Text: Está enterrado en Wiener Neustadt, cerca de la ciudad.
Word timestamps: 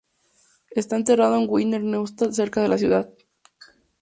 Está 0.71 0.95
enterrado 0.95 1.37
en 1.39 1.45
Wiener 1.47 1.83
Neustadt, 1.83 2.31
cerca 2.31 2.59
de 2.63 2.67
la 2.69 2.79
ciudad. 2.79 3.07